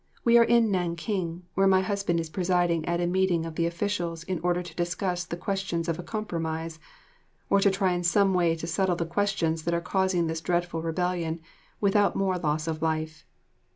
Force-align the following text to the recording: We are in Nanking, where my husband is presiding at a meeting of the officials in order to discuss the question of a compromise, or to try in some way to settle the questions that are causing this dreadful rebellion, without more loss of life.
We 0.25 0.35
are 0.39 0.43
in 0.43 0.71
Nanking, 0.71 1.43
where 1.53 1.67
my 1.67 1.81
husband 1.81 2.19
is 2.19 2.31
presiding 2.31 2.83
at 2.87 2.99
a 2.99 3.05
meeting 3.05 3.45
of 3.45 3.53
the 3.53 3.67
officials 3.67 4.23
in 4.23 4.39
order 4.39 4.63
to 4.63 4.75
discuss 4.75 5.23
the 5.25 5.37
question 5.37 5.83
of 5.87 5.99
a 5.99 6.03
compromise, 6.03 6.79
or 7.51 7.59
to 7.59 7.69
try 7.69 7.91
in 7.93 8.01
some 8.03 8.33
way 8.33 8.55
to 8.55 8.65
settle 8.65 8.95
the 8.95 9.05
questions 9.05 9.61
that 9.61 9.75
are 9.75 9.79
causing 9.79 10.25
this 10.25 10.41
dreadful 10.41 10.81
rebellion, 10.81 11.39
without 11.79 12.15
more 12.15 12.39
loss 12.39 12.67
of 12.67 12.81
life. 12.81 13.27